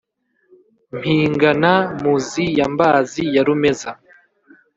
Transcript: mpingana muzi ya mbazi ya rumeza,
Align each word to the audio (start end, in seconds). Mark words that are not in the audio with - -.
mpingana 0.95 1.73
muzi 2.01 2.43
ya 2.59 2.67
mbazi 2.73 3.23
ya 3.35 3.41
rumeza, 3.47 3.91